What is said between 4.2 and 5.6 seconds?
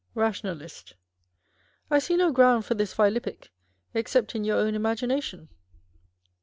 in your own imagination.